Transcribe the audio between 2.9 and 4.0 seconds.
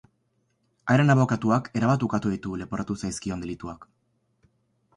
zaizkion delituak.